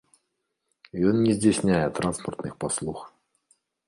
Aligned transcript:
Ён 1.11 1.19
не 1.25 1.33
здзяйсняе 1.35 1.81
транспартных 1.99 2.57
паслуг. 2.65 2.97